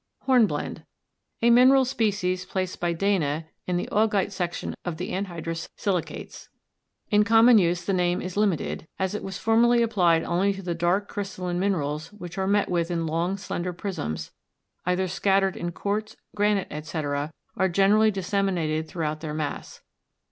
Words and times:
HORNBLENDE. 0.21 0.83
A 1.43 1.51
mineral 1.51 1.85
species, 1.85 2.43
placed 2.43 2.79
by 2.79 2.91
Dana 2.91 3.45
in 3.67 3.77
the 3.77 3.87
augite 3.91 4.31
section 4.31 4.73
of 4.83 4.97
the 4.97 5.11
anhydrous 5.11 5.69
silicates. 5.75 6.49
In 7.11 7.23
common 7.23 7.59
use 7.59 7.85
the 7.85 7.93
name 7.93 8.19
is 8.19 8.35
limited, 8.35 8.87
as 8.97 9.13
it 9.13 9.21
was 9.23 9.37
formerly 9.37 9.83
applied 9.83 10.23
only 10.23 10.53
to 10.53 10.63
the 10.63 10.73
dark 10.73 11.07
crystalline 11.07 11.59
minerals 11.59 12.11
which 12.13 12.39
are 12.39 12.47
met 12.47 12.67
with 12.67 12.89
in 12.89 13.05
long, 13.05 13.37
slender 13.37 13.73
prisms, 13.73 14.31
either 14.87 15.07
scattered 15.07 15.55
in 15.55 15.71
quartz, 15.71 16.17
granite, 16.35 16.69
etc., 16.71 17.31
or 17.55 17.67
generally 17.69 18.09
disseminated 18.09 18.87
throughout 18.87 19.19
their 19.19 19.35
mass. 19.35 19.81